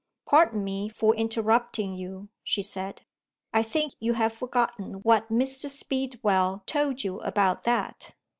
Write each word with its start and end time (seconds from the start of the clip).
"Pardon 0.25 0.63
me 0.63 0.89
for 0.89 1.13
interrupting 1.15 1.93
you," 1.93 2.29
she 2.43 2.63
said. 2.63 3.03
"I 3.53 3.61
think 3.61 3.93
you 3.99 4.13
have 4.13 4.33
forgotten 4.33 4.93
what 5.03 5.29
Mr. 5.29 5.69
Speedwell 5.69 6.63
told 6.65 7.03
you 7.03 7.19
about 7.19 7.65
that." 7.65 8.15